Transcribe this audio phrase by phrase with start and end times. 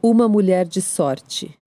[0.00, 1.58] Uma mulher de sorte.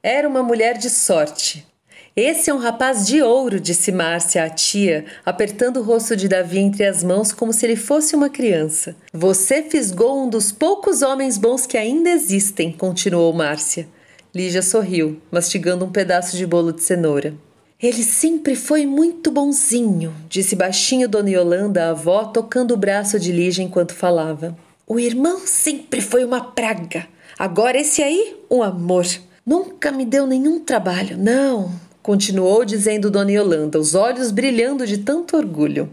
[0.00, 1.66] Era uma mulher de sorte.
[2.14, 6.60] Esse é um rapaz de ouro, disse Márcia à tia, apertando o rosto de Davi
[6.60, 8.94] entre as mãos como se ele fosse uma criança.
[9.12, 13.88] Você fisgou um dos poucos homens bons que ainda existem, continuou Márcia.
[14.32, 17.34] Lígia sorriu, mastigando um pedaço de bolo de cenoura.
[17.82, 23.32] Ele sempre foi muito bonzinho, disse baixinho Dona Yolanda, a avó, tocando o braço de
[23.32, 24.56] Lígia enquanto falava.
[24.90, 27.06] O irmão sempre foi uma praga.
[27.38, 29.04] Agora esse aí, um amor.
[29.44, 31.70] Nunca me deu nenhum trabalho, não,
[32.02, 35.92] continuou dizendo Dona Yolanda, os olhos brilhando de tanto orgulho.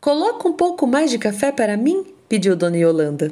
[0.00, 2.04] Coloca um pouco mais de café para mim?
[2.28, 3.30] pediu Dona Yolanda.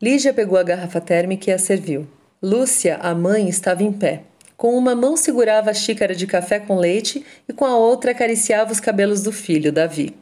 [0.00, 2.06] Lígia pegou a garrafa térmica e a serviu.
[2.40, 4.22] Lúcia, a mãe, estava em pé.
[4.56, 8.70] Com uma mão segurava a xícara de café com leite e com a outra acariciava
[8.70, 10.14] os cabelos do filho, Davi.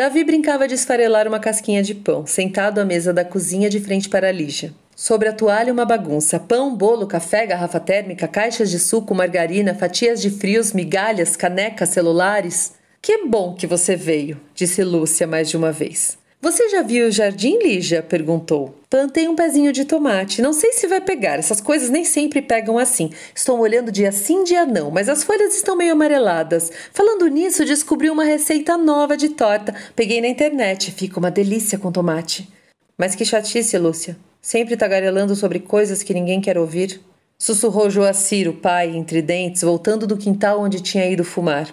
[0.00, 4.08] Davi brincava de esfarelar uma casquinha de pão, sentado à mesa da cozinha de frente
[4.08, 4.72] para Lígia.
[4.96, 10.22] Sobre a toalha, uma bagunça: pão, bolo, café, garrafa térmica, caixas de suco, margarina, fatias
[10.22, 12.72] de frios, migalhas, canecas, celulares.
[13.02, 16.16] Que bom que você veio, disse Lúcia mais de uma vez.
[16.42, 18.02] Você já viu o jardim, Lígia?
[18.02, 18.74] perguntou.
[18.88, 20.40] Plantei um pezinho de tomate.
[20.40, 21.38] Não sei se vai pegar.
[21.38, 23.10] Essas coisas nem sempre pegam assim.
[23.34, 26.72] Estou olhando dia sim, dia não, mas as folhas estão meio amareladas.
[26.94, 29.74] Falando nisso, descobri uma receita nova de torta.
[29.94, 30.90] Peguei na internet.
[30.92, 32.48] Fica uma delícia com tomate.
[32.96, 34.16] Mas que chatice, Lúcia.
[34.40, 37.02] Sempre tagarelando sobre coisas que ninguém quer ouvir.
[37.38, 41.68] Sussurrou Joacir, o pai, entre dentes, voltando do quintal onde tinha ido fumar.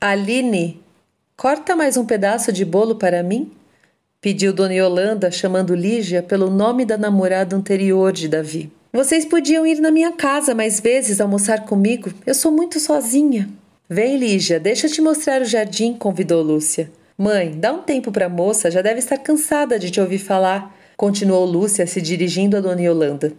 [0.00, 0.82] Aline,
[1.36, 3.52] corta mais um pedaço de bolo para mim?
[4.24, 8.72] Pediu Dona Yolanda, chamando Lígia pelo nome da namorada anterior de Davi.
[8.90, 12.10] Vocês podiam ir na minha casa mais vezes almoçar comigo.
[12.26, 13.50] Eu sou muito sozinha.
[13.86, 16.90] Vem, Lígia, deixa eu te mostrar o jardim, convidou Lúcia.
[17.18, 20.74] Mãe, dá um tempo para a moça, já deve estar cansada de te ouvir falar,
[20.96, 23.34] continuou Lúcia, se dirigindo a Dona Yolanda.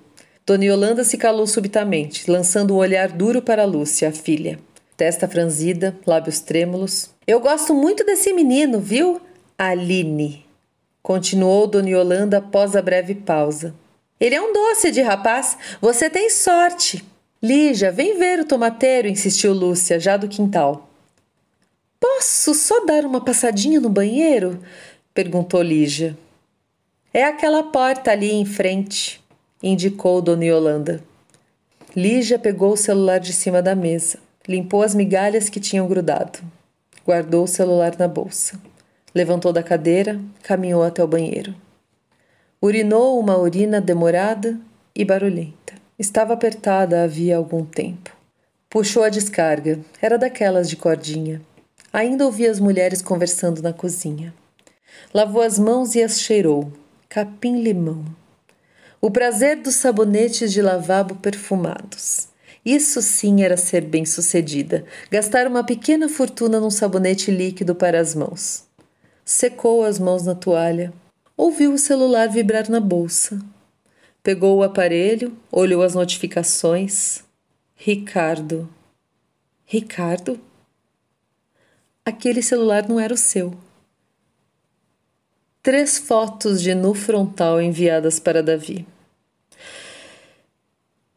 [0.45, 4.59] Dona Yolanda se calou subitamente, lançando um olhar duro para Lúcia, a filha.
[4.95, 7.09] Testa franzida, lábios trêmulos.
[7.25, 9.19] Eu gosto muito desse menino, viu?
[9.57, 10.44] Aline.
[11.05, 13.75] Continuou Dona Yolanda após a breve pausa.
[14.19, 15.55] Ele é um doce de rapaz.
[15.79, 17.05] Você tem sorte.
[17.39, 20.89] Lígia, vem ver o tomateiro, insistiu Lúcia, já do quintal.
[21.99, 24.59] Posso só dar uma passadinha no banheiro?
[25.13, 26.17] perguntou Lígia.
[27.13, 29.23] É aquela porta ali em frente,
[29.61, 31.03] indicou Dona Yolanda.
[31.95, 34.17] Lígia pegou o celular de cima da mesa,
[34.47, 36.39] limpou as migalhas que tinham grudado,
[37.05, 38.59] guardou o celular na bolsa.
[39.15, 41.55] Levantou da cadeira, caminhou até o banheiro.
[42.61, 44.59] Urinou uma urina demorada
[44.93, 45.73] e barulhenta.
[45.97, 48.13] Estava apertada havia algum tempo.
[48.69, 51.41] Puxou a descarga, era daquelas de cordinha.
[51.93, 54.33] Ainda ouvia as mulheres conversando na cozinha.
[55.13, 56.69] Lavou as mãos e as cheirou.
[57.07, 58.03] Capim-limão.
[58.99, 62.27] O prazer dos sabonetes de lavabo perfumados.
[62.65, 68.64] Isso sim era ser bem-sucedida, gastar uma pequena fortuna num sabonete líquido para as mãos
[69.25, 70.93] secou as mãos na toalha,
[71.35, 73.39] ouviu o celular vibrar na bolsa.
[74.21, 77.23] Pegou o aparelho, olhou as notificações.
[77.75, 78.69] Ricardo.
[79.65, 80.39] Ricardo?
[82.05, 83.53] Aquele celular não era o seu.
[85.63, 88.85] Três fotos de nu frontal enviadas para Davi.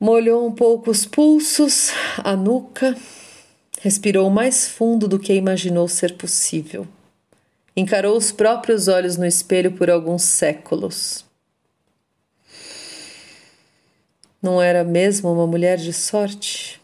[0.00, 2.96] Molhou um pouco os pulsos, a nuca,
[3.80, 6.86] respirou mais fundo do que imaginou ser possível.
[7.78, 11.24] Encarou os próprios olhos no espelho por alguns séculos.
[14.42, 16.77] Não era mesmo uma mulher de sorte?